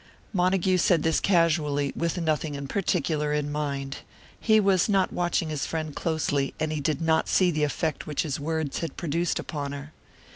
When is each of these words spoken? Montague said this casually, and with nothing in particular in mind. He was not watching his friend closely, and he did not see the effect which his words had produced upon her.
Montague 0.33 0.79
said 0.79 1.03
this 1.03 1.19
casually, 1.19 1.89
and 1.89 1.95
with 2.01 2.19
nothing 2.19 2.55
in 2.55 2.67
particular 2.67 3.33
in 3.33 3.51
mind. 3.51 3.97
He 4.39 4.59
was 4.59 4.89
not 4.89 5.13
watching 5.13 5.49
his 5.49 5.67
friend 5.67 5.95
closely, 5.95 6.55
and 6.59 6.71
he 6.73 6.81
did 6.81 7.03
not 7.03 7.29
see 7.29 7.51
the 7.51 7.63
effect 7.63 8.07
which 8.07 8.23
his 8.23 8.39
words 8.39 8.79
had 8.79 8.97
produced 8.97 9.37
upon 9.37 9.73
her. 9.73 9.93